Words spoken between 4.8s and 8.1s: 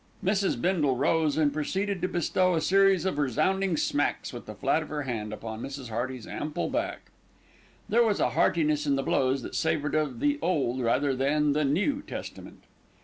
of her hand upon Mrs. Hearty's ample back. There